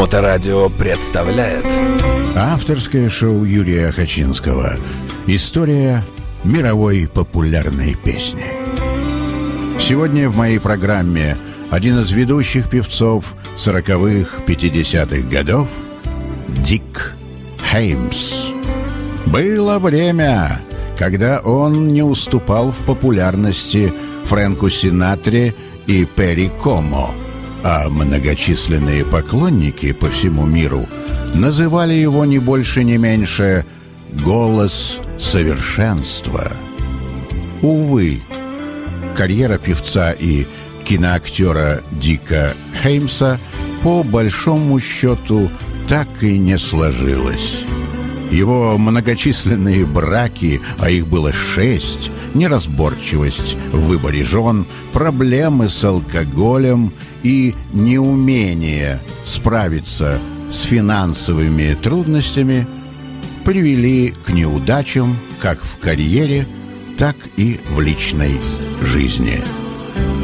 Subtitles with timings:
[0.00, 1.66] Моторадио представляет.
[2.34, 4.76] Авторское шоу Юрия Хачинского.
[5.26, 6.02] История
[6.42, 8.46] мировой популярной песни.
[9.78, 11.36] Сегодня в моей программе
[11.70, 15.68] один из ведущих певцов 40-х, 50-х годов
[16.48, 17.14] Дик
[17.70, 18.46] Хеймс.
[19.26, 20.62] Было время,
[20.98, 23.92] когда он не уступал в популярности
[24.24, 25.54] Фрэнку Синатре
[25.86, 27.10] и Перри Комо–
[27.62, 30.88] а многочисленные поклонники по всему миру
[31.34, 33.66] называли его не больше, не меньше
[34.24, 36.50] «голос совершенства».
[37.62, 38.22] Увы,
[39.16, 40.46] карьера певца и
[40.84, 43.38] киноактера Дика Хеймса
[43.82, 45.50] по большому счету
[45.88, 47.58] так и не сложилась.
[48.30, 57.54] Его многочисленные браки, а их было шесть, неразборчивость в выборе жен, проблемы с алкоголем и
[57.72, 60.18] неумение справиться
[60.50, 62.66] с финансовыми трудностями
[63.44, 66.46] привели к неудачам как в карьере,
[66.98, 68.40] так и в личной
[68.82, 69.42] жизни.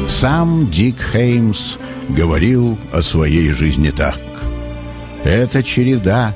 [0.07, 1.77] Сам Дик Хеймс
[2.09, 4.19] говорил о своей жизни так.
[5.23, 6.35] Это череда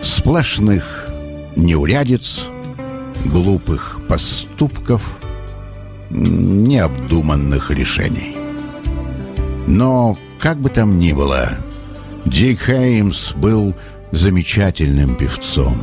[0.00, 1.08] сплошных
[1.54, 2.46] неурядиц,
[3.26, 5.18] глупых поступков,
[6.10, 8.34] необдуманных решений.
[9.66, 11.50] Но, как бы там ни было,
[12.24, 13.74] Дик Хеймс был
[14.12, 15.76] замечательным певцом,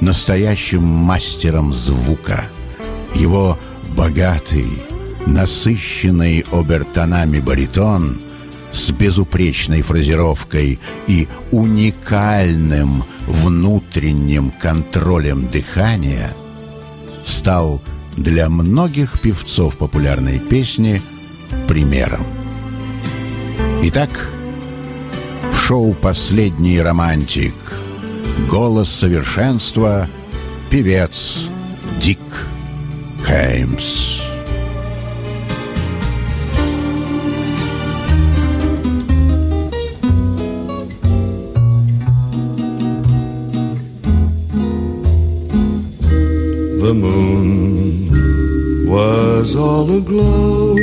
[0.00, 2.48] настоящим мастером звука.
[3.14, 3.58] Его
[3.96, 4.82] богатый,
[5.26, 8.20] насыщенный обертонами баритон
[8.72, 16.32] с безупречной фразировкой и уникальным внутренним контролем дыхания
[17.28, 17.80] стал
[18.16, 21.00] для многих певцов популярной песни
[21.68, 22.24] примером.
[23.84, 24.10] Итак,
[25.52, 27.54] в шоу «Последний романтик»
[28.48, 30.08] голос совершенства
[30.70, 31.46] певец
[32.00, 32.18] Дик
[33.26, 34.17] Хеймс.
[46.88, 48.08] The moon
[48.88, 50.74] was all aglow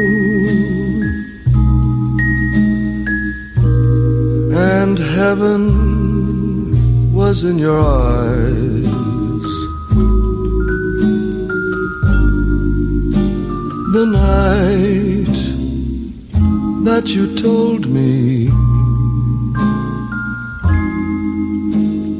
[4.54, 5.64] and heaven
[7.12, 8.86] was in your eyes.
[13.98, 15.38] The night
[16.86, 18.50] that you told me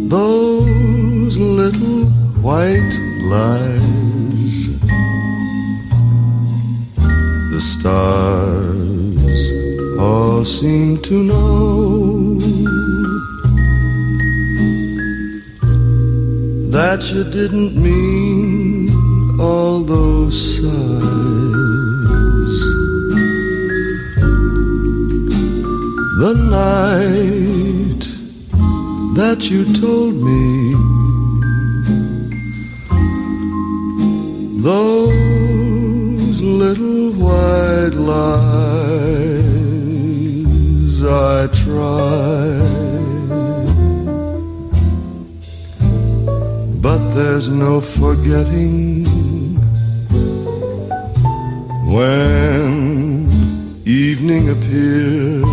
[0.10, 2.06] those little
[2.42, 2.96] white
[3.26, 3.75] lies.
[7.86, 9.42] Stars
[10.00, 12.40] all seem to know
[16.78, 18.90] that you didn't mean
[19.40, 20.66] all those sighs.
[26.24, 28.04] The night
[29.20, 30.56] that you told me
[36.36, 38.24] those little white lies
[41.04, 42.62] I try.
[46.82, 49.06] but there's no forgetting
[51.94, 53.28] when
[53.86, 55.46] evening appears.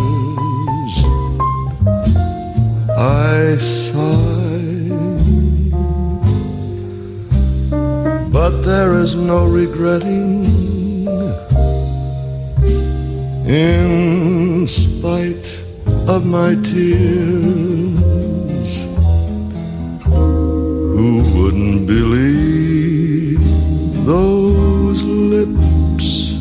[2.95, 4.23] I sigh
[8.31, 10.62] but there is no regretting.
[13.53, 15.63] In spite
[16.07, 17.91] of my tears,
[20.03, 23.45] who wouldn't believe
[24.07, 26.39] those lips?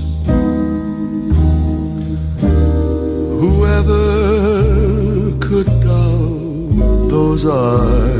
[3.42, 4.04] Whoever
[5.38, 8.11] could doubt those eyes?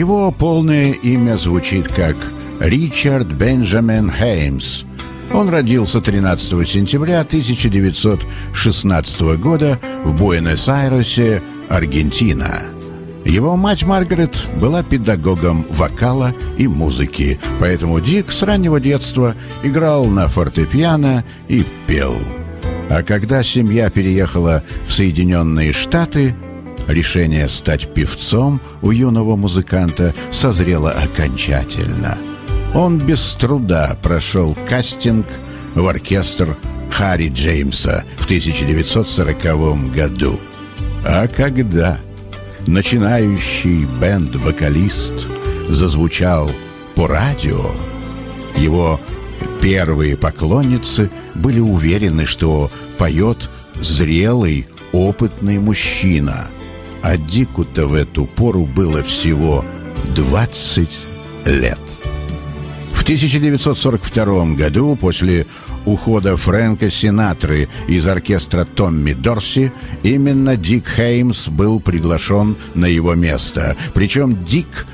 [0.00, 2.16] Его полное имя звучит как
[2.58, 4.84] Ричард Бенджамин Хеймс.
[5.30, 12.62] Он родился 13 сентября 1916 года в Буэнос-Айресе, Аргентина.
[13.26, 20.28] Его мать Маргарет была педагогом вокала и музыки, поэтому Дик с раннего детства играл на
[20.28, 22.14] фортепиано и пел.
[22.88, 26.34] А когда семья переехала в Соединенные Штаты,
[26.86, 32.18] решение стать певцом у юного музыканта созрело окончательно.
[32.74, 35.26] Он без труда прошел кастинг
[35.74, 36.56] в оркестр
[36.90, 40.38] Харри Джеймса в 1940 году.
[41.04, 41.98] А когда
[42.66, 45.26] начинающий бенд-вокалист
[45.68, 46.50] зазвучал
[46.94, 47.70] по радио,
[48.56, 49.00] его
[49.60, 53.48] первые поклонницы были уверены, что поет
[53.80, 56.48] зрелый, опытный мужчина.
[57.02, 59.64] А Дику-то в эту пору было всего
[60.14, 60.90] 20
[61.46, 61.80] лет.
[62.92, 65.46] В 1942 году, после
[65.86, 73.76] ухода Фрэнка Синатры из оркестра Томми Дорси, именно Дик Хеймс был приглашен на его место.
[73.94, 74.86] Причем Дик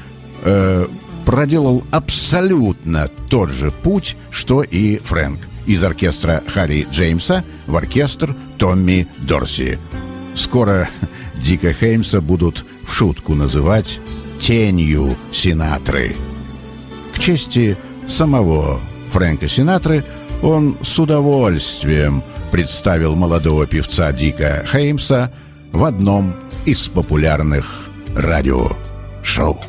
[0.44, 0.86] э,
[1.24, 5.40] проделал абсолютно тот же путь, что и Фрэнк.
[5.66, 9.80] Из оркестра Харри Джеймса в оркестр Томми Дорси.
[10.36, 10.88] Скоро
[11.42, 14.00] Дика Хеймса будут в шутку называть
[14.40, 16.16] «тенью Синатры».
[17.14, 18.80] К чести самого
[19.12, 20.04] Фрэнка Синатры–
[20.42, 25.32] он с удовольствием представил молодого певца Дика Хеймса
[25.72, 26.34] в одном
[26.64, 29.60] из популярных радиошоу.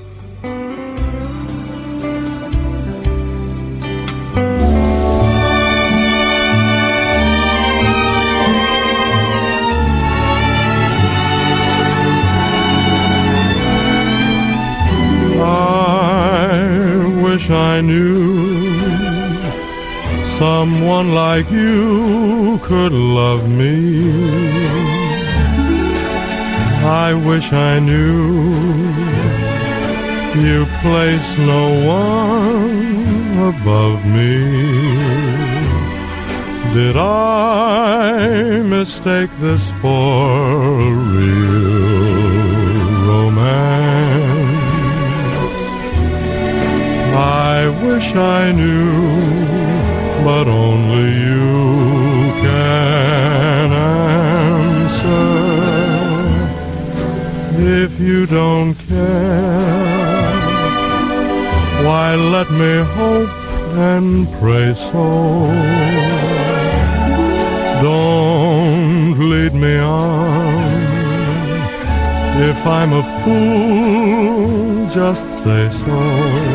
[20.88, 24.10] Someone like you could love me.
[27.04, 28.32] I wish I knew
[30.46, 31.64] you place no
[32.00, 34.38] one above me.
[36.74, 40.30] Did I mistake this for
[40.80, 41.82] a real
[43.12, 44.48] romance?
[47.14, 49.67] I wish I knew
[50.28, 55.28] but only you can answer.
[57.82, 60.34] If you don't care,
[61.88, 63.36] why let me hope
[63.92, 65.08] and pray so.
[67.82, 70.78] Don't lead me on.
[72.50, 76.47] If I'm a fool, just say so.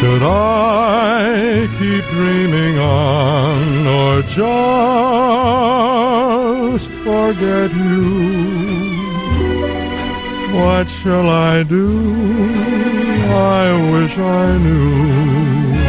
[0.00, 4.40] Should I keep dreaming on or just
[7.04, 8.90] forget you?
[10.54, 11.86] What shall I do?
[13.28, 15.79] I wish I knew.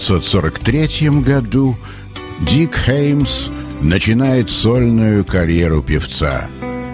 [0.00, 1.76] 1943 году
[2.40, 3.48] Дик Хеймс
[3.82, 6.48] начинает сольную карьеру певца.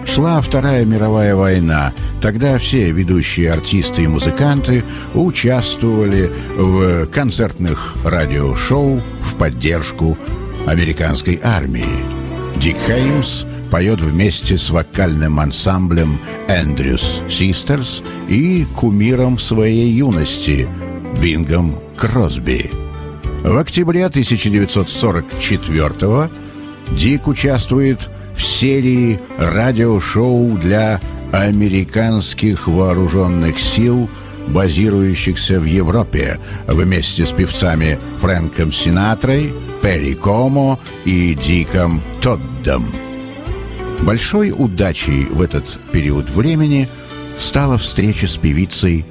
[0.05, 1.93] Шла Вторая мировая война.
[2.21, 4.83] Тогда все ведущие артисты и музыканты
[5.13, 10.17] участвовали в концертных радиошоу в поддержку
[10.65, 12.03] американской армии.
[12.57, 20.67] Дик Хеймс поет вместе с вокальным ансамблем «Эндрюс Систерс» и кумиром своей юности
[21.21, 22.86] Бингом Кросби.
[23.47, 26.29] В октябре 1944
[26.91, 30.99] Дик участвует в серии радиошоу для
[31.31, 34.09] американских вооруженных сил,
[34.47, 42.85] базирующихся в Европе, вместе с певцами Фрэнком Синатрой, Перри Комо и Диком Тоддом.
[44.01, 46.89] Большой удачей в этот период времени
[47.37, 49.05] стала встреча с певицей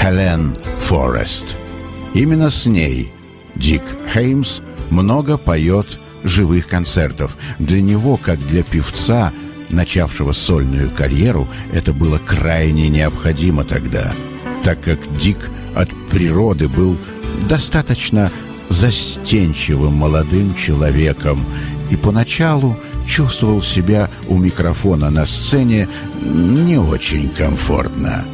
[0.00, 1.56] Хелен Форест.
[2.14, 3.12] Именно с ней
[3.60, 3.82] Дик
[4.14, 5.86] Хеймс много поет
[6.24, 7.36] живых концертов.
[7.58, 9.32] Для него, как для певца,
[9.68, 14.12] начавшего сольную карьеру, это было крайне необходимо тогда,
[14.64, 16.96] так как Дик от природы был
[17.48, 18.30] достаточно
[18.70, 21.44] застенчивым молодым человеком
[21.90, 25.86] и поначалу чувствовал себя у микрофона на сцене
[26.22, 28.24] не очень комфортно.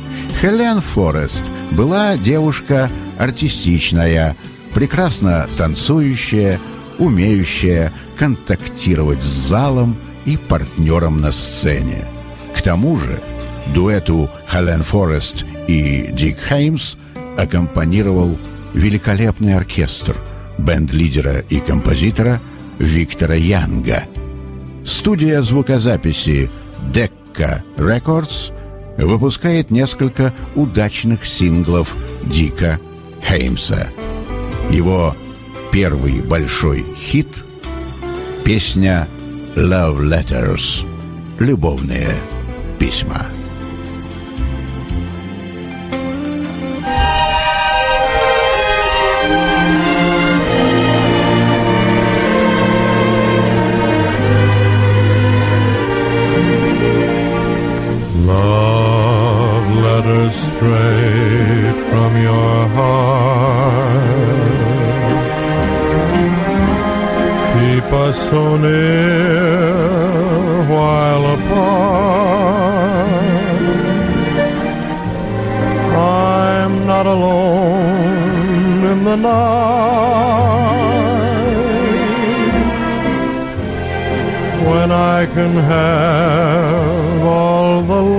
[0.40, 1.42] Хелен Форест
[1.72, 4.36] была девушка артистичная,
[4.76, 6.60] прекрасно танцующая,
[6.98, 12.04] умеющая контактировать с залом и партнером на сцене.
[12.54, 13.22] К тому же
[13.72, 16.96] дуэту Хелен Форест и Дик Хеймс
[17.38, 18.36] аккомпанировал
[18.74, 20.14] великолепный оркестр
[20.58, 22.42] бенд-лидера и композитора
[22.78, 24.02] Виктора Янга.
[24.84, 26.50] Студия звукозаписи
[26.92, 28.52] Decca Records
[28.98, 32.78] выпускает несколько удачных синглов Дика
[33.26, 33.88] Хеймса.
[34.70, 35.16] Его
[35.72, 37.44] первый большой хит–
[38.44, 39.08] песня
[39.54, 40.86] «Love Letters»–
[41.38, 42.08] «Любовные
[42.78, 43.35] письма».
[68.30, 70.16] So near
[70.68, 72.76] while apart.
[75.94, 79.66] I'm not alone in the night
[84.68, 88.15] when I can have all the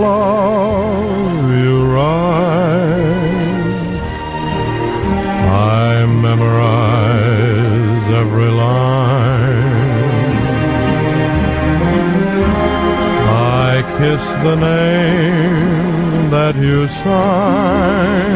[13.98, 18.28] kiss the name that you sign.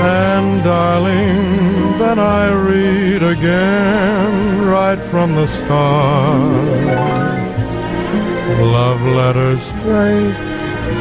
[0.00, 6.98] And darling, then I read again right from the start.
[8.78, 10.34] Love letters straight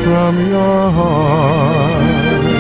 [0.04, 2.57] from your heart.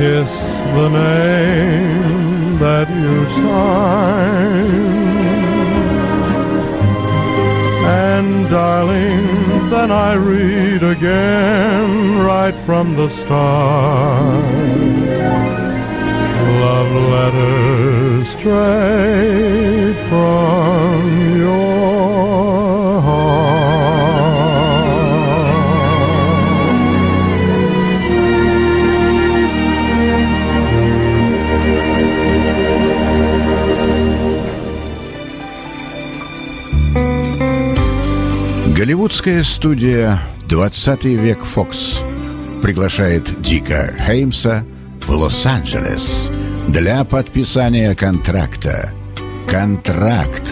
[0.00, 0.30] Kiss
[0.76, 4.70] the name that you sign.
[8.04, 9.26] And darling,
[9.68, 14.44] then I read again right from the start
[16.64, 22.59] love letters straight from your
[38.90, 40.18] Голливудская студия
[40.48, 42.00] «20 век Фокс»
[42.60, 44.64] приглашает Дика Хеймса
[45.06, 46.28] в Лос-Анджелес
[46.66, 48.92] для подписания контракта.
[49.46, 50.42] Контракт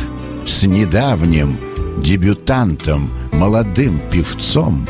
[0.46, 1.58] с недавним
[2.00, 4.86] дебютантом, молодым певцом,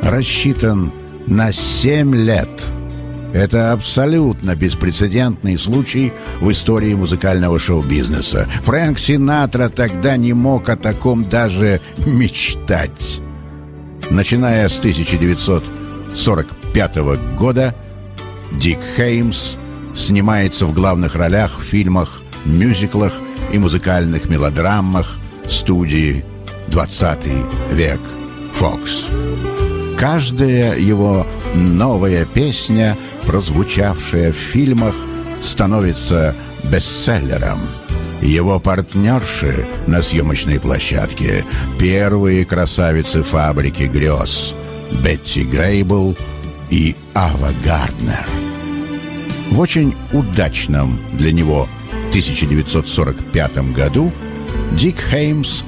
[0.00, 0.92] рассчитан
[1.26, 2.66] на семь лет.
[3.32, 8.46] Это абсолютно беспрецедентный случай в истории музыкального шоу-бизнеса.
[8.64, 13.20] Фрэнк Синатра тогда не мог о таком даже мечтать.
[14.10, 16.96] Начиная с 1945
[17.38, 17.74] года
[18.52, 19.54] Дик Хеймс
[19.94, 23.14] снимается в главных ролях в фильмах, мюзиклах
[23.52, 25.16] и музыкальных мелодрамах
[25.48, 26.24] студии
[26.68, 28.00] «20 век»
[28.54, 29.04] Фокс.
[29.98, 34.94] Каждая его новая песня, прозвучавшая в фильмах,
[35.40, 37.60] становится бестселлером.
[38.20, 41.44] Его партнерши на съемочной площадке–
[41.78, 44.54] первые красавицы фабрики грез–
[45.04, 46.16] Бетти Грейбл
[46.70, 48.26] и Ава Гарднер.
[49.50, 51.68] В очень удачном для него
[52.10, 54.12] 1945 году
[54.72, 55.62] Дик Хеймс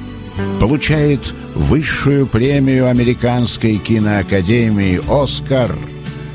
[0.61, 5.75] получает высшую премию Американской киноакадемии «Оскар»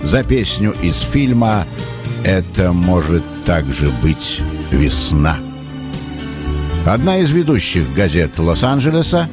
[0.03, 1.67] за песню из фильма
[2.23, 4.41] «Это может также быть
[4.71, 5.37] весна».
[6.85, 9.29] Одна из ведущих газет Лос-Анджелеса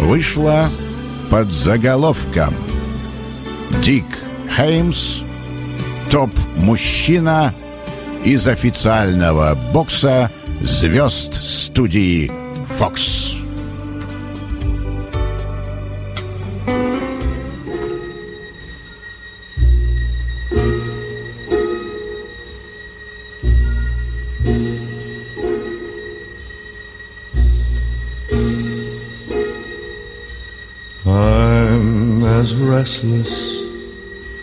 [0.00, 0.68] вышла
[1.30, 2.54] под заголовком
[3.82, 4.06] «Дик
[4.56, 5.20] Хеймс–
[6.10, 7.54] топ-мужчина
[8.24, 10.30] из официального бокса
[10.62, 12.30] звезд студии
[12.78, 13.37] Fox.
[32.78, 33.32] Restless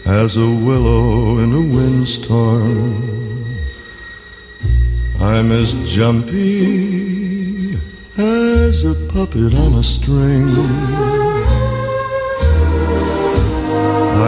[0.05, 2.75] as a willow in a windstorm.
[5.21, 7.75] I'm as jumpy
[8.17, 10.49] as a puppet on a string.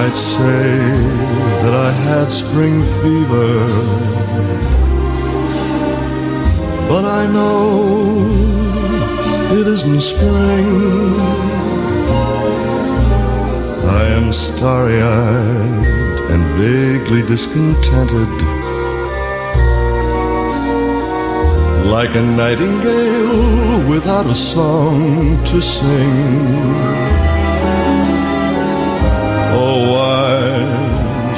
[0.01, 0.67] I'd say
[1.63, 3.55] that I had spring fever,
[6.91, 7.58] but I know
[9.60, 11.76] it isn't spring.
[14.01, 18.31] I am starry eyed and vaguely discontented.
[21.95, 26.13] Like a nightingale without a song to sing.
[29.63, 30.36] Oh, why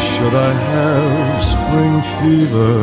[0.07, 2.77] should I have spring fever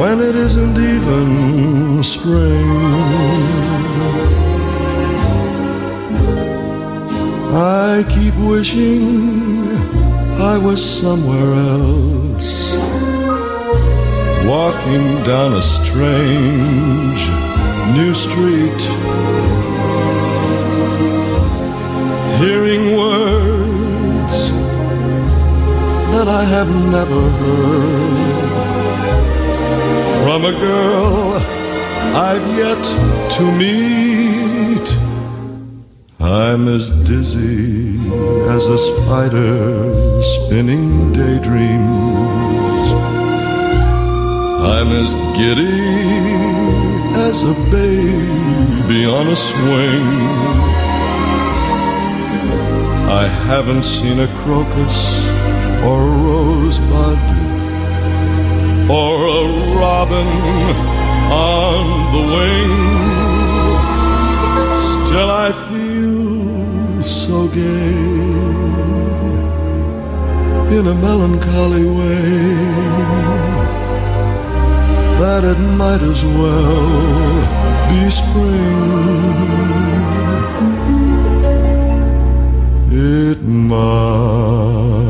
[0.00, 3.65] when it isn't even spring?
[7.48, 9.68] I keep wishing
[10.38, 12.74] I was somewhere else,
[14.44, 17.22] walking down a strange
[17.96, 18.82] new street,
[22.40, 24.52] hearing words
[26.12, 28.36] that I have never heard.
[30.22, 31.32] From a girl
[32.14, 32.84] I've yet
[33.36, 34.35] to meet.
[36.26, 37.94] I'm as dizzy
[38.48, 42.88] as a spider spinning daydreams.
[44.74, 45.70] I'm as giddy
[47.28, 50.06] as a baby on a swing.
[53.08, 54.96] I haven't seen a crocus
[55.84, 57.18] or a rosebud
[58.90, 59.46] or a
[59.78, 60.30] robin
[61.30, 61.82] on
[62.14, 62.96] the wing.
[65.06, 66.15] Still, I feel
[67.06, 67.94] so gay
[70.76, 72.96] in a melancholy way
[75.20, 77.36] that it might as well
[77.88, 78.86] be spring.
[82.90, 85.05] It might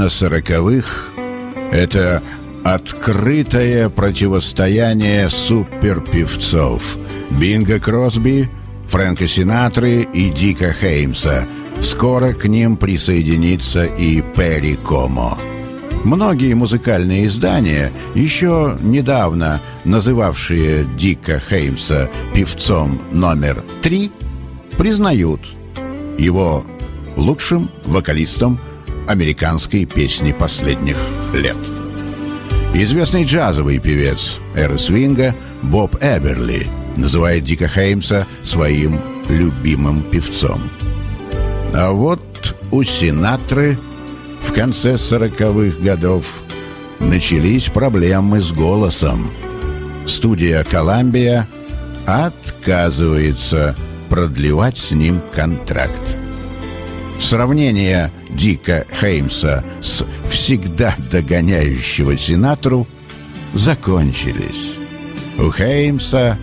[0.00, 1.10] половина сороковых—
[1.72, 2.22] это
[2.64, 6.96] открытое противостояние суперпевцов
[7.30, 8.48] Бинга Кросби,
[8.88, 11.46] Фрэнка Синатры и Дика Хеймса,
[11.82, 15.38] Скоро к ним присоединится и Перри Комо.
[16.04, 24.10] Многие музыкальные издания, еще недавно называвшие Дика Хеймса певцом номер три,
[24.76, 25.40] признают
[26.18, 26.64] его
[27.16, 28.60] лучшим вокалистом
[29.10, 30.96] американской песни последних
[31.34, 31.56] лет.
[32.72, 40.60] Известный джазовый певец эры свинга Боб Эберли называет Дика Хеймса своим любимым певцом.
[41.72, 43.76] А вот у Синатры
[44.40, 46.26] в конце сороковых годов
[47.00, 49.32] начались проблемы с голосом.
[50.06, 51.48] Студия «Коламбия»
[52.06, 53.74] отказывается
[54.08, 56.16] продлевать с ним контракт.
[57.20, 62.86] Сравнение Дика Хеймса с всегда догоняющего Синатру
[63.54, 64.74] закончились.
[65.38, 66.38] У Хеймса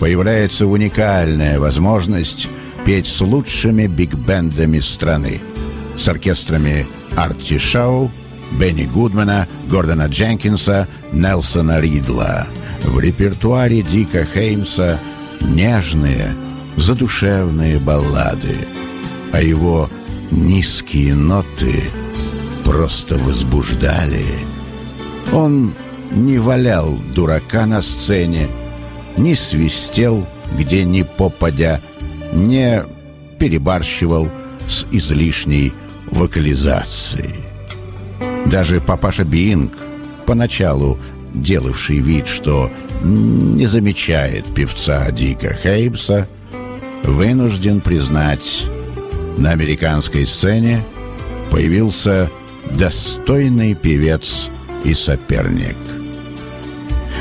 [0.00, 2.48] появляется уникальная возможность
[2.84, 5.40] петь с лучшими биг-бендами страны,
[5.96, 8.10] с оркестрами Арти Шоу,
[8.58, 12.46] Бенни Гудмана, Гордона Дженкинса, Нелсона Ридла.
[12.82, 14.98] В репертуаре Дика Хеймса
[15.40, 16.34] нежные,
[16.76, 18.56] задушевные баллады,
[19.32, 19.88] а его
[20.32, 21.84] низкие ноты
[22.64, 24.24] просто возбуждали.
[25.32, 25.74] Он
[26.10, 28.48] не валял дурака на сцене,
[29.16, 31.80] не свистел, где ни попадя,
[32.32, 32.84] не
[33.38, 35.72] перебарщивал с излишней
[36.10, 37.44] вокализацией.
[38.46, 39.72] Даже папаша Бинг,
[40.26, 40.98] поначалу
[41.34, 42.70] делавший вид, что
[43.02, 46.28] не замечает певца Дика Хейбса,
[47.04, 48.64] вынужден признать,
[49.38, 50.84] на американской сцене
[51.50, 52.30] появился
[52.70, 54.48] достойный певец
[54.84, 55.76] и соперник.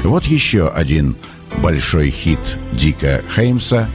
[0.03, 1.15] Вот еще один
[1.57, 2.39] большой хит
[2.73, 3.89] Дика Хеймса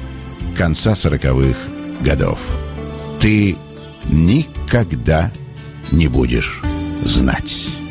[0.56, 1.56] конца сороковых
[2.00, 2.38] годов.
[3.20, 3.56] «Ты
[4.08, 5.32] никогда
[5.90, 6.62] не будешь
[7.04, 7.85] знать».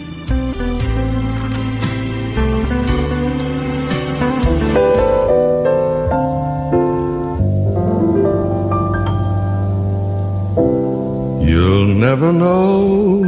[12.16, 13.26] Never know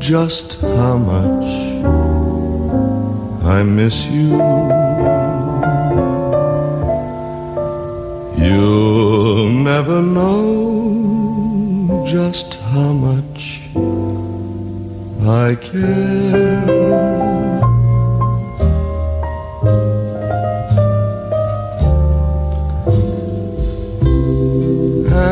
[0.00, 1.46] just how much
[3.44, 4.30] I miss you.
[8.44, 10.44] You'll never know
[12.04, 13.62] just how much
[15.22, 16.64] I care.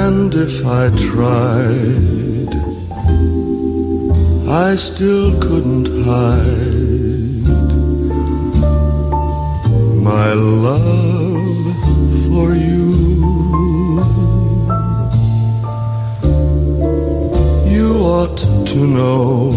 [0.07, 2.16] And if I tried,
[4.49, 7.47] I still couldn't hide
[10.01, 11.67] my love
[12.27, 12.95] for you.
[17.69, 19.53] You ought to know,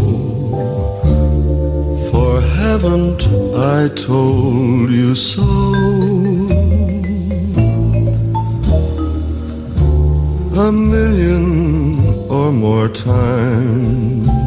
[2.09, 5.43] for haven't I told you so?
[10.57, 14.38] A million or more times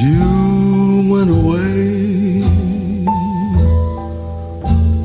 [0.00, 2.42] you went away,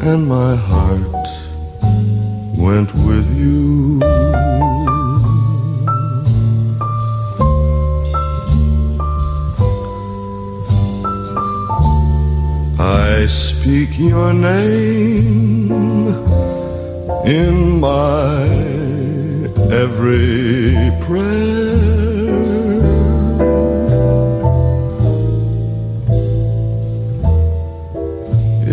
[0.10, 1.28] and my heart
[2.58, 4.00] went with you.
[12.80, 15.72] I speak your name
[17.26, 18.44] in my
[19.72, 21.91] every prayer.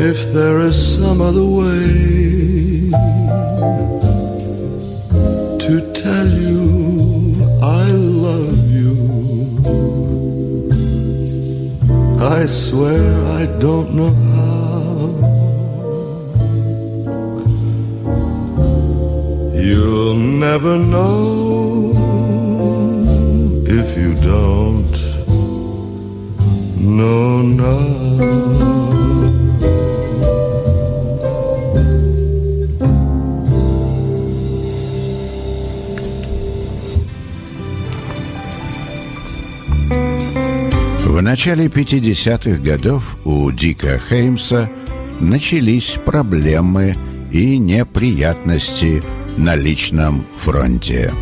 [0.01, 2.89] If there is some other way
[5.59, 8.95] to tell you I love you,
[12.21, 14.95] I swear I don't know how.
[19.61, 21.93] You'll never know
[23.67, 24.97] if you don't
[26.79, 28.68] know now.
[41.19, 44.71] В начале 50-х годов у Дика Хеймса
[45.19, 46.97] начались проблемы
[47.33, 49.03] и неприятности
[49.37, 51.13] на личном фронте.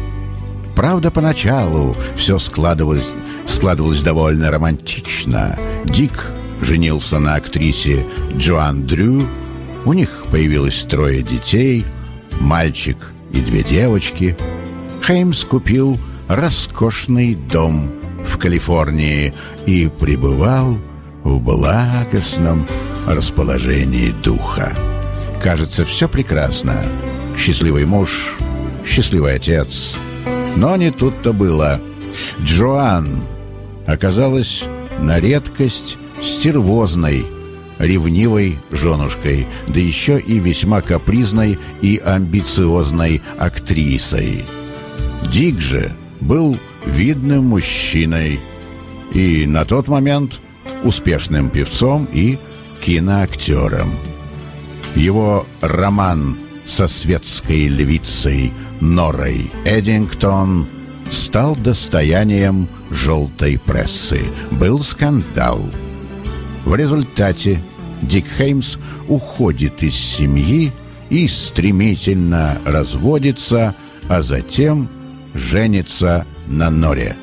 [0.74, 3.09] Правда, поначалу все складывалось,
[3.46, 5.59] складывалось довольно романтично.
[5.87, 6.26] Дик
[6.61, 8.04] женился на актрисе
[8.37, 9.22] Джоан Дрю,
[9.87, 11.87] у них появилось трое детей,
[12.38, 12.98] мальчик
[13.32, 14.37] и две девочки.
[15.02, 18.05] Хеймс купил роскошный дом
[18.37, 19.33] в Калифорнии
[19.64, 20.79] и пребывал
[21.25, 22.68] в благостном
[23.07, 24.77] расположении духа.
[25.42, 26.85] Кажется, все прекрасно.
[27.38, 28.37] Счастливый муж,
[28.85, 29.94] счастливый отец.
[30.55, 31.81] Но не тут-то было.
[32.42, 33.22] Джоан
[33.87, 34.64] оказалась
[35.01, 37.25] на редкость стервозной,
[37.79, 44.44] ревнивой женушкой, да еще и весьма капризной и амбициозной актрисой.
[45.33, 48.40] Дик же был видным мужчиной
[49.12, 50.40] и на тот момент
[50.83, 52.38] успешным певцом и
[52.81, 53.90] киноактером.
[54.94, 60.68] Его роман со светской львицей Норой Эдингтон
[61.11, 64.20] стал достоянием желтой прессы.
[64.51, 65.62] Был скандал.
[66.64, 67.62] В результате
[68.03, 68.77] Дик Хеймс
[69.09, 70.72] уходит из семьи
[71.09, 73.75] и стремительно разводится,
[74.09, 74.88] а затем
[75.35, 77.16] женится на Норе.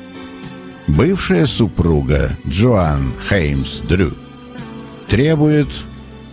[0.86, 4.12] Бывшая супруга Джоан Хеймс Дрю
[5.08, 5.68] требует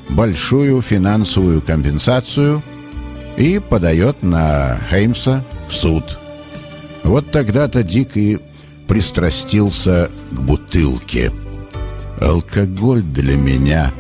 [0.10, 2.62] большую финансовую компенсацию
[3.38, 6.20] и подает на Хеймса в суд.
[7.04, 8.40] Вот тогда-то Дик и
[8.88, 11.32] пристрастился к бутылке.
[12.20, 13.92] Алкоголь для меня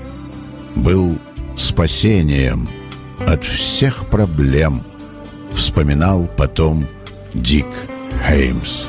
[0.75, 1.17] был
[1.58, 2.67] спасением
[3.19, 4.84] от всех проблем,
[5.54, 6.86] вспоминал потом
[7.34, 7.67] Дик
[8.27, 8.86] Хеймс.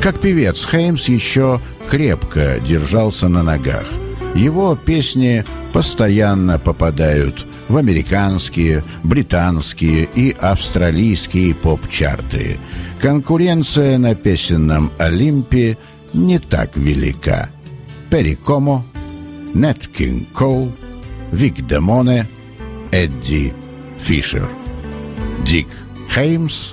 [0.00, 3.86] Как певец, Хеймс еще крепко держался на ногах.
[4.34, 12.58] Его песни постоянно попадают в американские, британские и австралийские поп-чарты.
[13.00, 15.78] Конкуренция на песенном Олимпе
[16.12, 17.50] не так велика.
[18.10, 18.84] Перри Комо,
[19.54, 20.72] Нет Кинг Коул,
[21.32, 22.28] Вик Демоне,
[22.92, 23.52] Эдди
[23.98, 24.48] Фишер.
[25.44, 25.68] Дик
[26.12, 26.72] Хеймс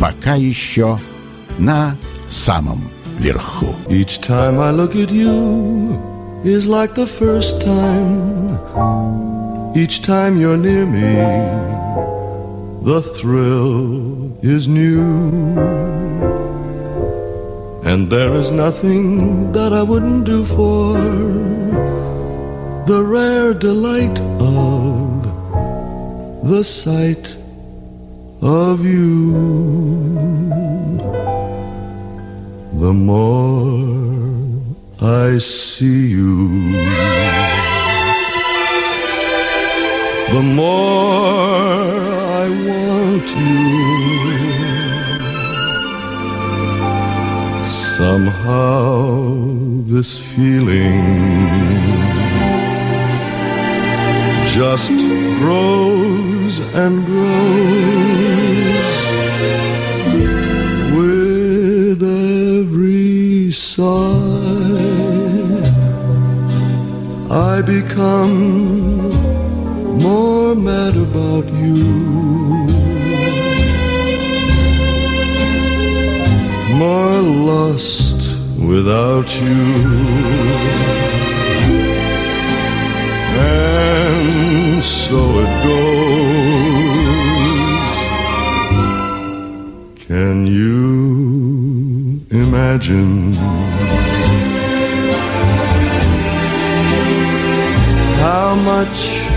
[0.00, 0.98] пока еще
[1.58, 1.96] на
[2.28, 2.82] самом
[3.18, 3.74] верху.
[3.88, 5.98] Each time I look at you
[6.44, 8.58] is like the first time.
[9.74, 11.14] Each time you're near me,
[12.82, 15.02] the thrill is new.
[17.84, 20.94] And there is nothing that I wouldn't do for
[22.86, 25.22] the rare delight of
[26.48, 27.36] the sight
[28.41, 29.31] of you.
[32.79, 34.19] The more
[35.01, 36.71] I see you,
[40.31, 41.99] the more
[42.41, 43.69] I want you.
[47.65, 49.35] Somehow,
[49.83, 52.08] this feeling
[54.53, 54.97] just
[55.37, 57.49] grows and grows
[60.97, 63.85] with every sigh.
[67.29, 69.11] I become
[70.01, 71.83] more mad about you,
[76.75, 80.39] more lost without you.
[83.41, 83.68] And
[84.81, 86.69] so it goes.
[90.07, 93.33] Can you imagine
[98.23, 99.27] how much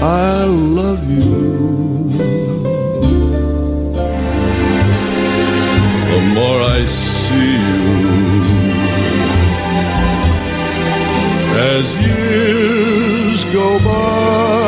[0.00, 2.10] I love you?
[6.12, 8.02] The more I see you
[11.54, 12.81] as years
[13.52, 14.61] Go by.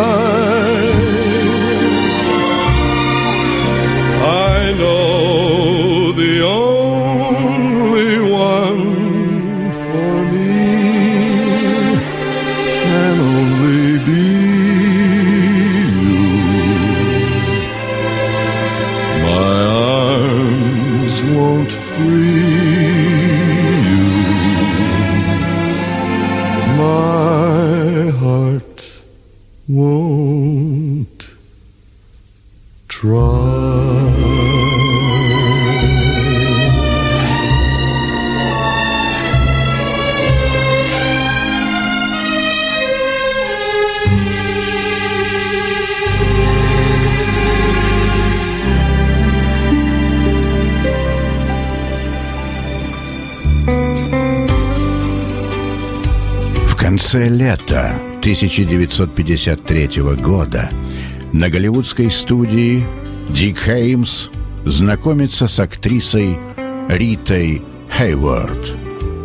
[57.14, 60.68] Конце лета 1953 года
[61.32, 62.84] на голливудской студии
[63.30, 64.30] Дик Хеймс
[64.64, 66.36] знакомится с актрисой
[66.88, 67.62] Ритой
[67.96, 68.72] Хейворд,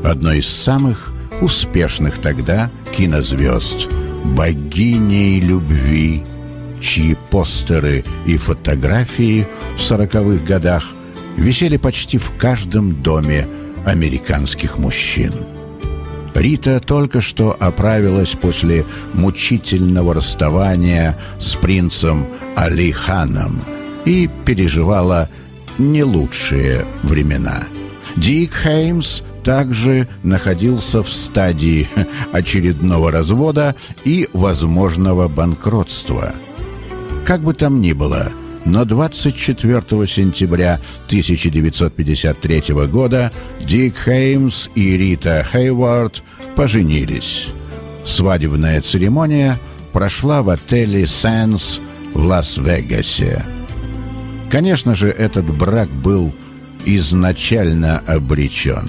[0.04, 3.88] одной из самых успешных тогда кинозвезд,
[4.24, 6.24] богиней любви,
[6.80, 10.92] чьи постеры и фотографии в сороковых годах
[11.38, 13.48] висели почти в каждом доме
[13.84, 15.34] американских мужчин.
[16.40, 23.62] Рита только что оправилась после мучительного расставания с принцем Али Ханом
[24.06, 25.30] и переживала
[25.78, 27.66] не лучшие времена.
[28.16, 31.90] Дик Хеймс также находился в стадии
[32.32, 33.76] очередного развода
[34.06, 36.34] и возможного банкротства.
[37.26, 38.32] Как бы там ни было,
[38.66, 46.24] но 24 сентября 1953 года Дик Хеймс и Рита Хейвард
[46.56, 47.48] поженились.
[48.06, 49.60] Свадебная церемония
[49.94, 51.80] прошла в отеле «Сенс»
[52.14, 53.46] в Лас-Вегасе.
[54.50, 56.34] Конечно же, этот брак был
[56.86, 58.88] изначально обречен.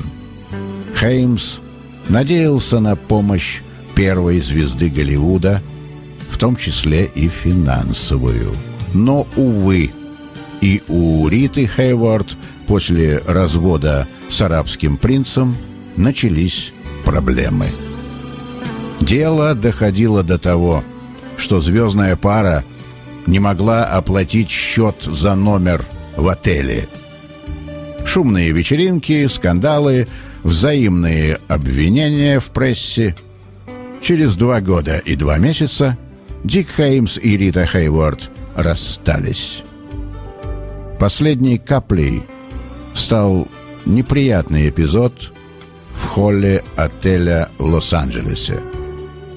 [0.99, 1.59] Хеймс
[2.09, 3.61] надеялся на помощь
[3.95, 5.63] первой звезды Голливуда,
[6.31, 8.55] в том числе и финансовую.
[8.93, 9.91] Но, увы,
[10.61, 15.57] и у Риты Хейвард после развода с арабским принцем
[15.97, 16.73] начались
[17.05, 17.67] проблемы.
[19.01, 20.85] Дело доходило до того,
[21.37, 22.65] что звездная пара
[23.27, 25.85] не могла оплатить счет за номер
[26.17, 26.89] в отеле.
[28.05, 30.07] Шумные вечеринки, скандалы,
[30.43, 33.15] взаимные обвинения в прессе.
[34.03, 35.97] Через два года и два месяца
[36.45, 39.63] Дик Хеймс и Рита Хейворд расстались.
[40.99, 42.23] Последней каплей
[42.95, 43.49] стал
[43.87, 45.33] неприятный эпизод
[45.95, 48.61] в холле отеля в Лос-Анджелесе,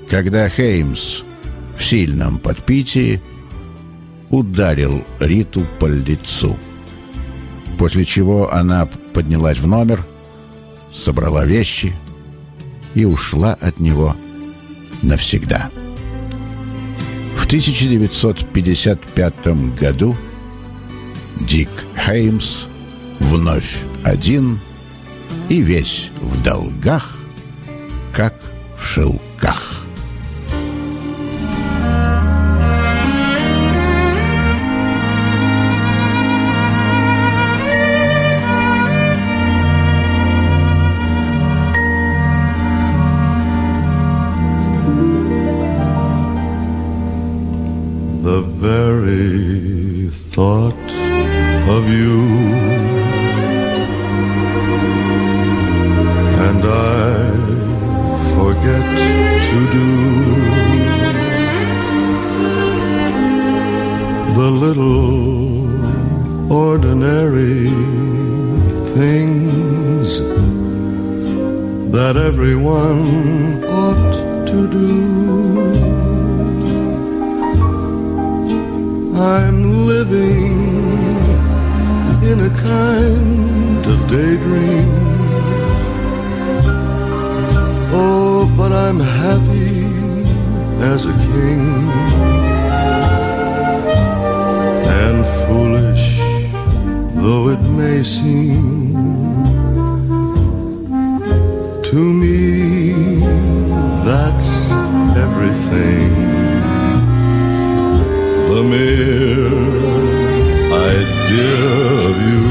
[0.10, 1.21] когда Хеймс
[1.78, 3.21] в сильном подпитии
[4.30, 6.58] ударил Риту по лицу.
[7.78, 10.06] После чего она поднялась в номер,
[10.93, 11.93] собрала вещи
[12.93, 14.15] и ушла от него
[15.02, 15.69] навсегда.
[17.54, 19.48] В 1955
[19.80, 20.18] году
[21.42, 22.63] Дик Хеймс
[23.20, 24.60] вновь один
[25.50, 27.20] и весь в долгах,
[28.12, 28.34] как
[28.76, 29.83] в шелках.
[50.34, 50.89] Thought
[51.69, 52.22] of you.
[56.48, 57.38] And I
[58.34, 58.86] forget
[59.50, 59.89] to do
[64.39, 65.13] the little
[66.52, 67.69] ordinary
[68.98, 70.19] things
[71.91, 74.13] that everyone ought
[74.48, 75.92] to do.
[79.15, 80.58] I'm living
[82.23, 84.89] in a kind of daydream.
[87.95, 89.86] Oh, but I'm happy
[90.91, 91.62] as a king.
[95.02, 96.17] And foolish
[97.23, 98.93] though it may seem
[101.84, 103.13] to me,
[104.04, 104.71] that's
[105.15, 106.42] everything
[108.74, 109.54] mere
[110.94, 111.58] idea
[112.08, 112.44] of you,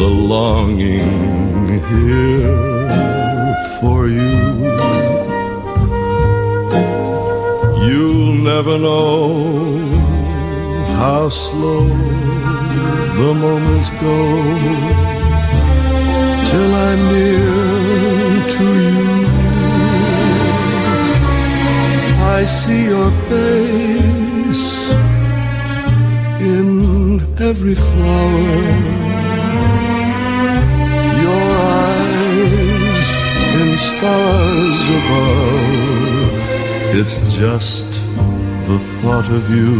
[0.00, 2.56] the longing here
[3.78, 4.38] for you.
[7.86, 9.18] You'll never know
[11.00, 11.84] how slow
[13.20, 14.18] the moments go
[16.48, 19.17] till I'm near to you.
[22.40, 24.92] I see your face
[26.38, 28.62] in every flower.
[31.26, 31.46] Your
[31.82, 33.06] eyes
[33.60, 36.36] in stars above.
[37.00, 37.90] It's just
[38.68, 39.74] the thought of you,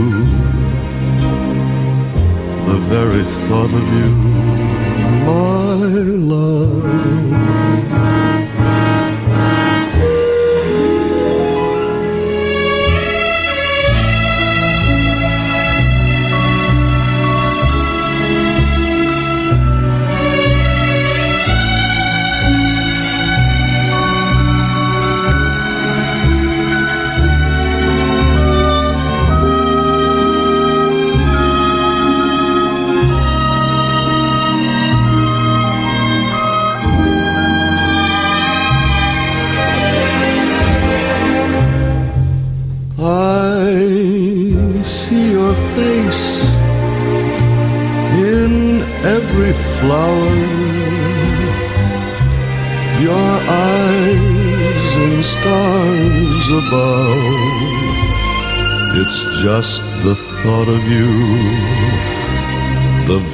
[2.71, 4.11] the very thought of you,
[5.31, 5.77] my
[6.35, 6.79] love.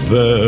[0.08, 0.43] there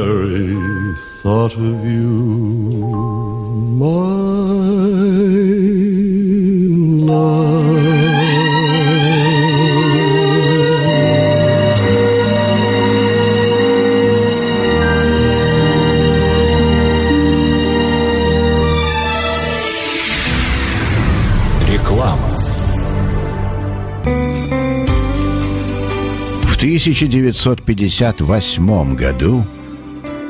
[26.87, 29.45] 1958 году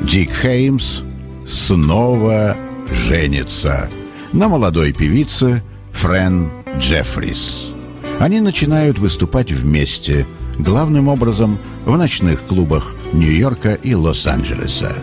[0.01, 1.03] Дик Хеймс
[1.47, 2.57] снова
[2.91, 3.91] женится
[4.33, 7.73] на молодой певице Френ Джеффрис.
[8.19, 10.27] Они начинают выступать вместе,
[10.59, 14.97] главным образом в ночных клубах Нью-Йорка и Лос-Анджелеса.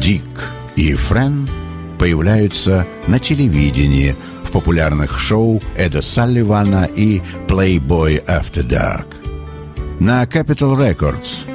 [0.00, 1.46] Дик и Френ
[1.98, 9.23] появляются на телевидении в популярных шоу Эда Салливана и Playboy After Dark.
[10.00, 11.46] На Capitol Records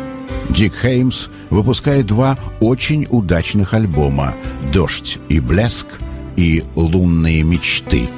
[0.49, 4.33] Дик Хеймс выпускает два очень удачных альбома
[4.73, 5.87] «Дождь и блеск»
[6.35, 8.09] и «Лунные мечты».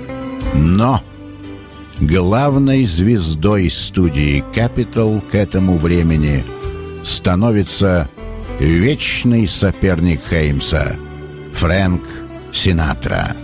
[0.54, 1.02] Но
[2.00, 6.44] главной звездой студии Capitol к этому времени
[7.04, 8.10] становится
[8.60, 10.96] вечный соперник Хеймса
[11.54, 12.04] Фрэнк
[12.54, 13.36] Синатра.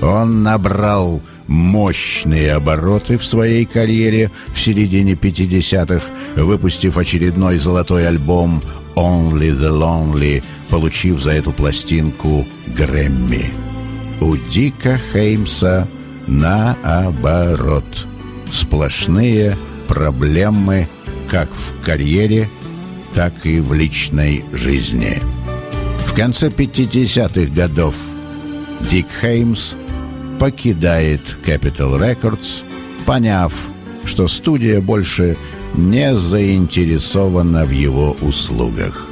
[0.00, 1.22] Он набрал
[1.52, 8.62] мощные обороты в своей карьере в середине 50-х, выпустив очередной золотой альбом
[8.96, 13.50] «Only the Lonely», получив за эту пластинку Грэмми.
[14.20, 15.86] У Дика Хеймса
[16.26, 18.06] наоборот.
[18.50, 19.56] Сплошные
[19.88, 20.88] проблемы
[21.28, 22.48] как в карьере,
[23.14, 25.20] так и в личной жизни.
[25.98, 27.94] В конце 50-х годов
[28.90, 29.74] Дик Хеймс
[30.42, 32.64] покидает Capitol Records,
[33.06, 33.52] поняв,
[34.04, 35.36] что студия больше
[35.72, 39.06] не заинтересована в его услугах.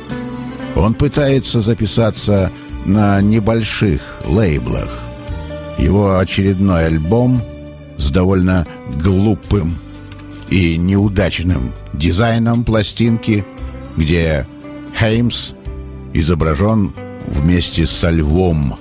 [0.74, 2.50] Он пытается записаться
[2.84, 5.04] на небольших лейблах.
[5.78, 7.40] Его очередной альбом
[7.96, 8.66] с довольно
[9.00, 9.76] глупым
[10.48, 13.44] и неудачным дизайном пластинки,
[13.96, 14.48] где
[14.98, 15.52] Хеймс
[16.12, 16.92] изображен
[17.28, 18.74] вместе со львом,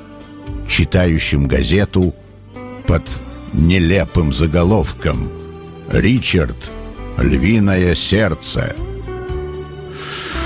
[0.68, 2.16] читающим газету
[2.90, 3.22] под
[3.54, 5.30] нелепым заголовком
[5.92, 6.72] «Ричард.
[7.20, 8.76] Львиное сердце»,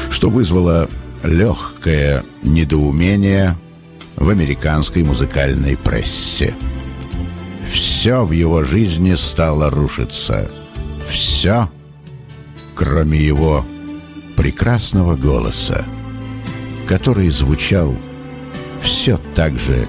[0.09, 0.89] что вызвало
[1.23, 3.57] легкое недоумение
[4.17, 6.53] в американской музыкальной прессе.
[7.71, 10.51] Все в его жизни стало рушиться.
[11.07, 11.69] Все,
[12.75, 13.63] кроме его
[14.35, 15.85] прекрасного голоса,
[16.87, 17.95] который звучал
[18.81, 19.87] все так же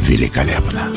[0.00, 0.92] великолепно.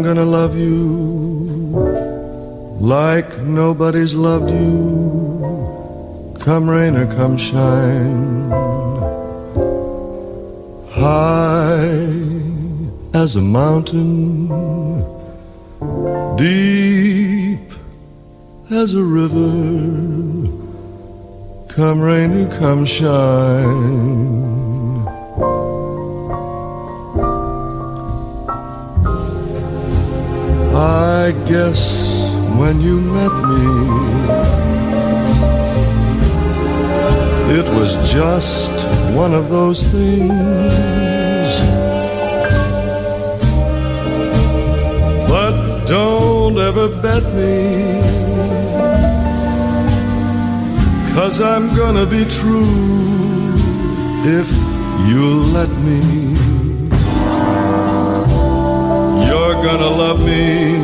[0.00, 1.76] I'm gonna love you
[2.80, 6.38] like nobody's loved you.
[6.40, 8.50] Come rain or come shine.
[10.88, 12.00] High
[13.12, 14.48] as a mountain,
[16.38, 17.60] deep
[18.70, 20.48] as a river.
[21.68, 24.59] Come rain or come shine.
[30.80, 31.92] I guess
[32.58, 33.66] when you met me,
[37.58, 38.72] it was just
[39.14, 40.32] one of those things.
[45.28, 48.00] But don't ever bet me,
[51.12, 53.52] cause I'm gonna be true
[54.24, 54.50] if
[55.10, 56.49] you'll let me.
[59.62, 60.78] Gonna love me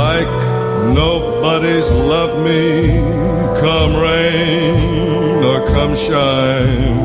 [0.00, 0.34] like
[0.94, 2.98] nobody's loved me.
[3.60, 7.00] Come rain or come shine.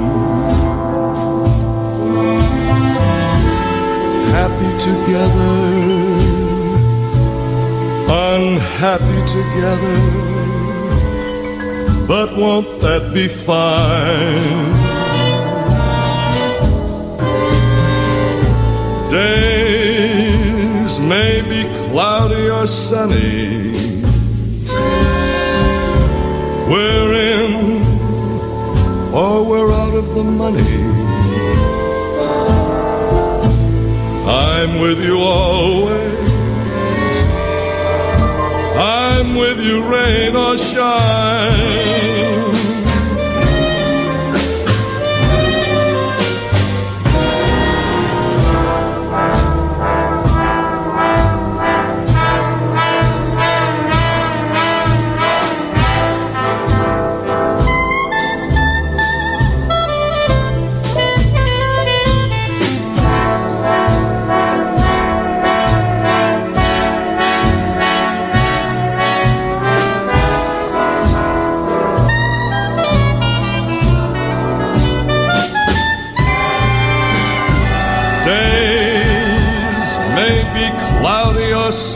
[4.37, 5.57] Happy together,
[8.31, 9.99] unhappy together.
[12.07, 14.86] But won't that be fine?
[19.09, 23.71] Days may be cloudy or sunny.
[26.69, 27.81] We're in
[29.13, 30.83] or we're out of the money.
[34.27, 35.93] I'm with you always,
[38.75, 42.56] I'm with you, rain or shine.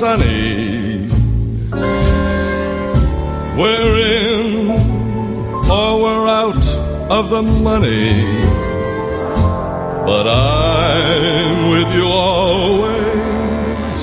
[0.01, 1.07] Sunny.
[3.59, 4.69] We're in
[5.69, 6.67] or we're out
[7.17, 8.09] of the money.
[10.09, 14.01] But I'm with you always.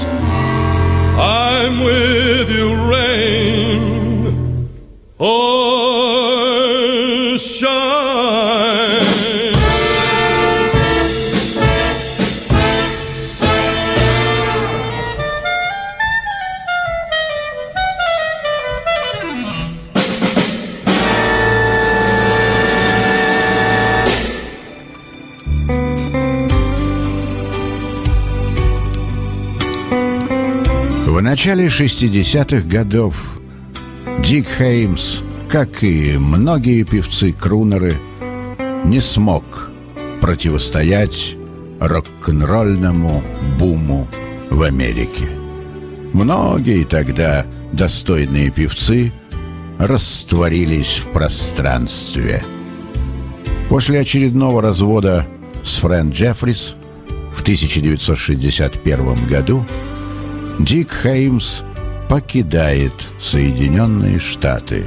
[1.18, 4.68] I'm with you, rain
[5.18, 5.97] or
[31.38, 33.38] начале 60-х годов
[34.24, 35.18] Дик Хеймс,
[35.48, 37.94] как и многие певцы-крунеры,
[38.84, 39.70] не смог
[40.20, 41.36] противостоять
[41.78, 43.22] рок-н-ролльному
[43.56, 44.08] буму
[44.50, 45.30] в Америке.
[46.12, 49.12] Многие тогда достойные певцы
[49.78, 52.42] растворились в пространстве.
[53.68, 55.24] После очередного развода
[55.62, 56.74] с Фрэн Джеффрис
[57.32, 59.64] в 1961 году
[60.58, 61.62] Дик Хеймс
[62.08, 64.86] покидает Соединенные Штаты.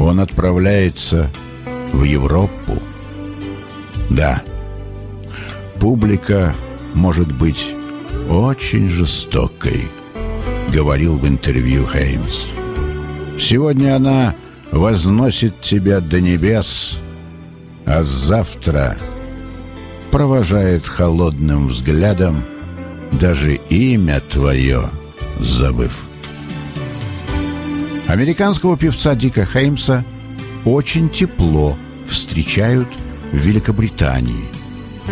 [0.00, 1.30] Он отправляется
[1.92, 2.82] в Европу.
[4.10, 4.42] Да,
[5.78, 6.54] публика
[6.94, 7.74] может быть
[8.28, 9.88] очень жестокой,
[10.72, 12.46] говорил в интервью Хеймс.
[13.38, 14.34] Сегодня она
[14.72, 16.98] возносит тебя до небес,
[17.86, 18.96] а завтра
[20.10, 22.42] провожает холодным взглядом
[23.12, 24.82] даже имя твое
[25.40, 26.04] забыв.
[28.06, 30.04] Американского певца Дика Хеймса
[30.64, 32.88] очень тепло встречают
[33.32, 34.44] в Великобритании.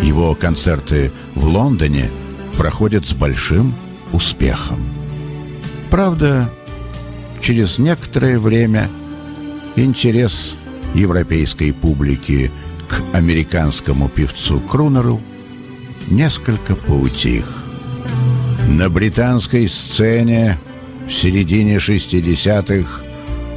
[0.03, 2.11] Его концерты в Лондоне
[2.57, 3.75] проходят с большим
[4.13, 4.81] успехом.
[5.91, 6.51] Правда,
[7.41, 8.89] через некоторое время
[9.77, 10.55] интерес
[10.95, 12.51] европейской публики
[12.89, 15.21] к американскому певцу-крунеру
[16.09, 17.66] несколько поутих.
[18.69, 20.59] На британской сцене
[21.09, 23.03] в середине 60-х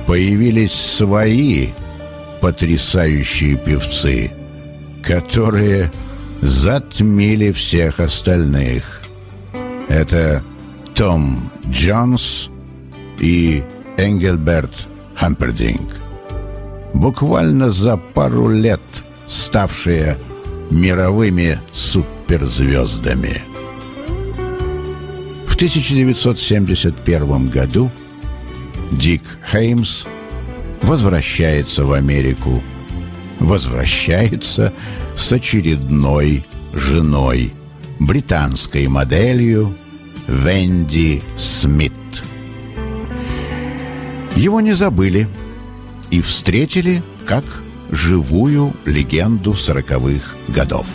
[0.05, 1.70] появились свои
[2.41, 4.32] потрясающие певцы,
[5.03, 5.91] которые
[6.41, 9.01] затмили всех остальных.
[9.88, 10.43] Это
[10.95, 12.49] Том Джонс
[13.20, 13.64] и
[13.97, 14.72] Энгельберт
[15.16, 15.95] Хампердинг.
[16.93, 18.82] Буквально за пару лет
[19.28, 20.18] ставшие
[20.72, 23.49] мировыми суперзвездами.
[25.60, 27.91] В 1971 году
[28.93, 30.05] Дик Хеймс
[30.82, 32.64] возвращается в Америку,
[33.41, 34.72] возвращается
[35.18, 37.51] с очередной женой,
[37.99, 39.76] британской моделью
[40.30, 41.91] Венди Смит.
[44.38, 45.28] Его не забыли
[46.10, 47.43] и встретили как
[47.91, 50.88] живую легенду сороковых годов.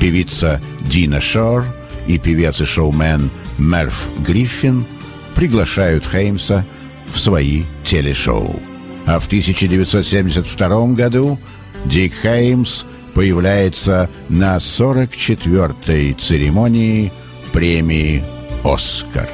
[0.00, 1.66] Певица Дина Шор
[2.06, 4.86] и певец и шоумен Мерф Гриффин
[5.34, 6.64] приглашают Хеймса
[7.06, 8.60] в свои телешоу.
[9.06, 11.38] А в 1972 году
[11.84, 12.84] Дик Хеймс
[13.14, 17.12] появляется на 44-й церемонии
[17.52, 18.24] премии
[18.64, 19.28] «Оскар».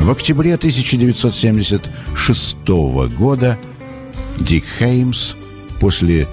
[0.00, 2.56] В октябре 1976
[3.18, 3.58] года
[4.38, 5.34] Дик Хеймс
[5.80, 6.26] после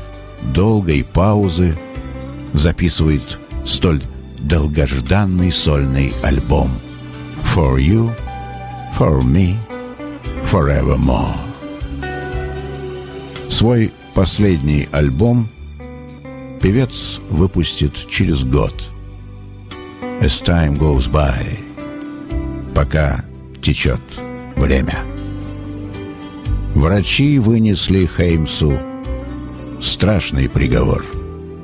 [0.54, 1.78] долгой паузы
[2.54, 4.02] записывает столь
[4.44, 6.70] долгожданный сольный альбом
[7.56, 8.16] «For You,
[8.98, 9.56] For Me,
[10.52, 11.34] Forevermore».
[13.50, 15.50] Свой последний альбом
[16.62, 18.90] певец выпустит через год
[20.22, 21.58] «As time goes by»,
[22.74, 23.24] пока
[23.62, 24.02] течет
[24.56, 25.04] время.
[26.76, 28.80] Врачи вынесли Хеймсу
[29.82, 31.06] страшный приговор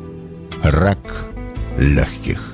[0.63, 1.25] –рак
[1.77, 2.48] легких.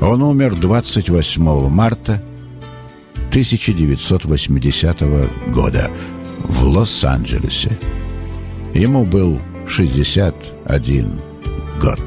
[0.00, 2.22] Он умер 28 марта
[3.30, 5.00] 1980
[5.52, 5.90] года
[6.44, 7.78] в Лос-Анджелесе.
[8.74, 11.20] Ему был 61
[11.80, 12.00] год.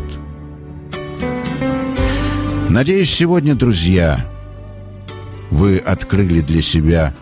[2.69, 4.25] Надеюсь, сегодня, друзья,
[5.49, 7.13] вы открыли для себя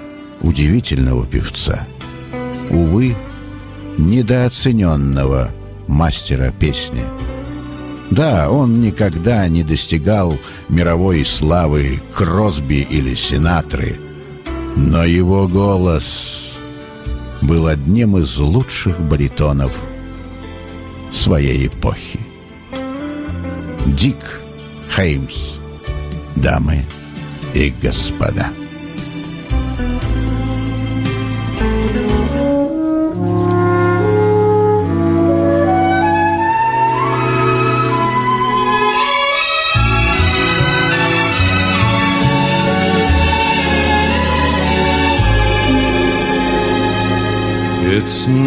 [0.42, 1.88] удивительного певца.
[2.70, 3.16] Увы,
[3.98, 5.52] недооцененного
[5.88, 7.04] мастера песни.
[8.12, 10.38] Да, он никогда не достигал
[10.68, 14.00] мировой славы Кросби или Синатры,
[14.76, 16.54] но его голос
[17.42, 19.72] был одним из лучших баритонов
[21.12, 22.20] своей эпохи.
[23.86, 24.42] Дик
[24.96, 25.56] Хеймс,
[26.36, 26.86] дамы
[27.54, 28.50] и господа.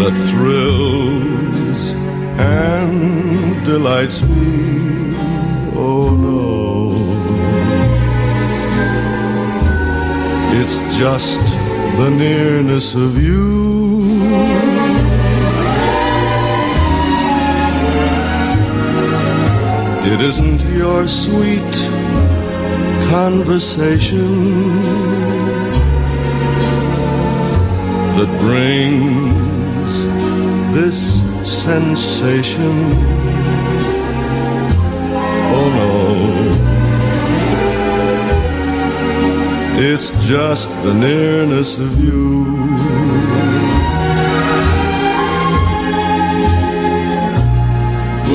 [0.00, 1.82] that thrills
[2.66, 5.14] and delights me.
[5.76, 6.42] Oh no,
[10.60, 11.44] it's just
[12.00, 13.67] the nearness of you
[20.10, 21.74] It isn't your sweet
[23.10, 24.30] conversation
[28.16, 30.04] that brings
[30.74, 32.76] this sensation.
[35.58, 35.92] Oh no,
[39.90, 42.57] it's just the nearness of you.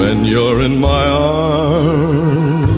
[0.03, 2.69] When you're in my arms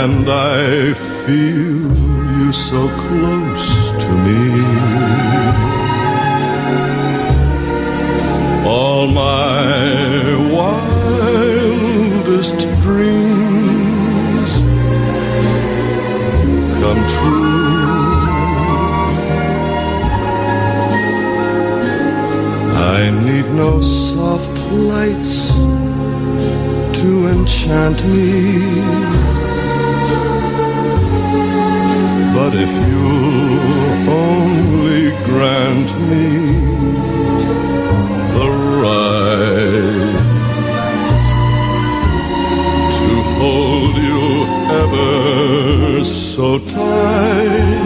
[0.00, 1.82] and I feel
[2.38, 3.68] you so close
[4.04, 4.44] to me.
[8.74, 9.74] All my
[10.56, 14.50] wildest dreams
[16.80, 17.69] come true.
[23.54, 25.52] No soft lights
[26.98, 28.60] to enchant me.
[32.34, 36.26] But if you'll only grant me
[38.36, 38.50] the
[38.84, 40.10] right
[42.96, 44.46] to hold you
[44.82, 47.80] ever so tight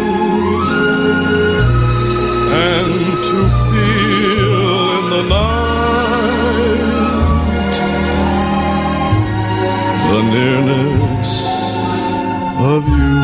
[2.52, 4.43] and to feel
[10.32, 11.32] nearness
[12.72, 13.14] of you.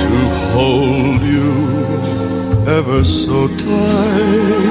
[0.00, 0.08] To
[0.52, 1.52] hold you
[2.66, 4.65] ever so tight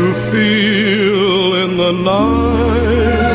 [0.00, 3.29] to feel in the night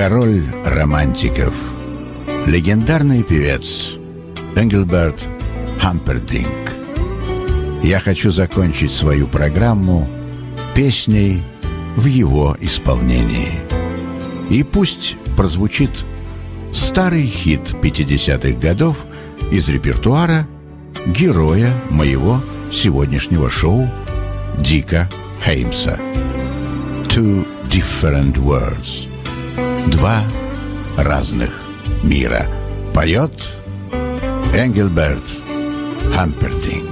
[0.00, 1.52] Король романтиков,
[2.46, 3.98] легендарный певец
[4.56, 5.28] Энгельберт
[5.78, 6.72] Хампердинг.
[7.82, 10.08] Я хочу закончить свою программу
[10.74, 11.42] песней
[11.98, 13.60] в его исполнении.
[14.48, 16.06] И пусть прозвучит
[16.72, 19.04] старый хит 50-х годов
[19.52, 20.48] из репертуара
[21.04, 22.40] героя моего
[22.72, 23.86] сегодняшнего шоу
[24.58, 25.10] Дика
[25.44, 25.98] Хеймса.
[27.10, 29.09] Two different worlds.
[29.86, 30.22] Два
[30.96, 31.50] разных
[32.02, 32.46] мира.
[32.94, 33.32] Поет
[34.54, 35.22] Энгельберт
[36.14, 36.89] Хампердинг.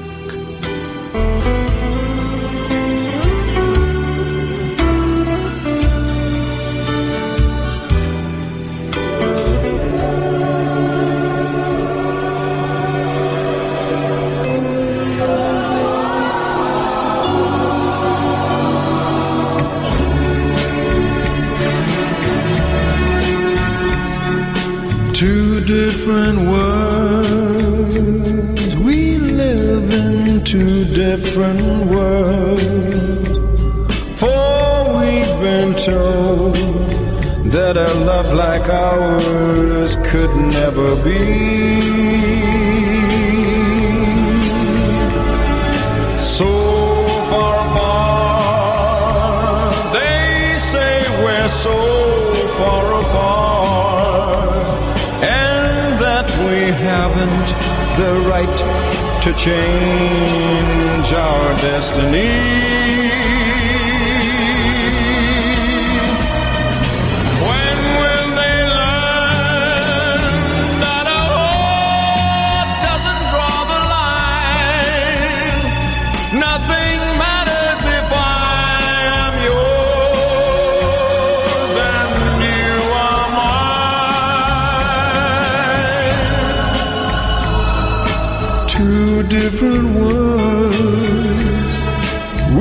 [26.09, 27.85] Different worlds.
[28.77, 33.39] We live in two different worlds.
[34.19, 36.55] For we've been told
[37.53, 41.19] that a love like ours could never be.
[46.19, 46.51] So
[47.29, 47.59] far
[49.93, 51.77] they say we're so
[52.57, 52.88] far
[57.99, 58.59] the right
[59.23, 63.88] to change our destiny.
[89.59, 91.71] Different worlds.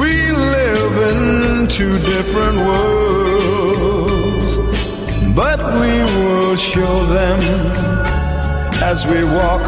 [0.01, 4.57] We live in two different worlds,
[5.35, 7.39] but we will show them
[8.81, 9.63] as we walk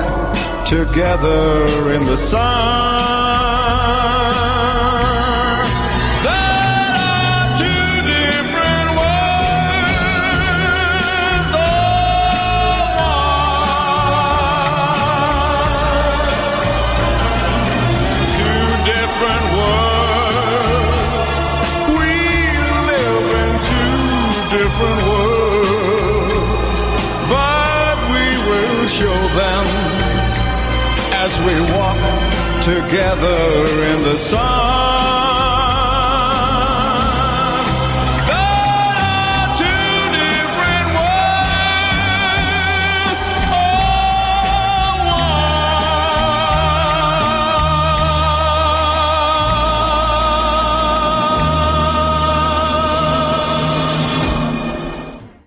[0.66, 3.49] together in the sun.
[31.46, 32.00] We walk
[32.62, 33.40] together
[33.92, 34.79] in the sun.